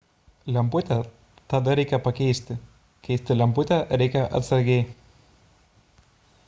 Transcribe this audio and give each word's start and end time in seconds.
lemputę 0.53 0.95
tada 1.53 1.75
reikia 1.79 1.99
pakeisti 2.07 2.57
keisti 3.07 3.37
lemputę 3.43 3.79
reikia 4.03 4.23
atsargiai 4.39 4.81